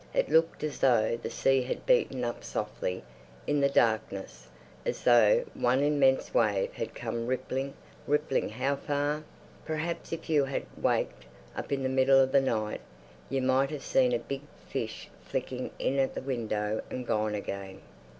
It 0.15 0.29
looked 0.29 0.63
as 0.63 0.79
though 0.79 1.15
the 1.15 1.29
sea 1.29 1.61
had 1.61 1.85
beaten 1.85 2.23
up 2.23 2.43
softly 2.43 3.03
in 3.45 3.59
the 3.61 3.69
darkness, 3.69 4.47
as 4.83 5.03
though 5.03 5.45
one 5.53 5.83
immense 5.83 6.33
wave 6.33 6.73
had 6.73 6.95
come 6.95 7.27
rippling, 7.27 7.75
rippling—how 8.07 8.77
far? 8.77 9.23
Perhaps 9.63 10.11
if 10.11 10.27
you 10.27 10.45
had 10.45 10.65
waked 10.75 11.25
up 11.55 11.71
in 11.71 11.83
the 11.83 11.87
middle 11.87 12.19
of 12.19 12.31
the 12.31 12.41
night 12.41 12.81
you 13.29 13.43
might 13.43 13.69
have 13.69 13.83
seen 13.83 14.11
a 14.11 14.17
big 14.17 14.41
fish 14.67 15.07
flicking 15.21 15.69
in 15.77 15.99
at 15.99 16.15
the 16.15 16.21
window 16.21 16.81
and 16.89 17.05
gone 17.05 17.35
again.... 17.35 17.79